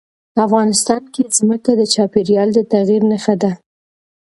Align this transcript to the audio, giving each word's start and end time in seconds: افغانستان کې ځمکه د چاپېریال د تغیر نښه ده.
افغانستان 0.45 1.03
کې 1.13 1.21
ځمکه 1.37 1.71
د 1.79 1.81
چاپېریال 1.93 2.49
د 2.53 2.59
تغیر 2.71 3.01
نښه 3.11 3.35
ده. 3.41 3.51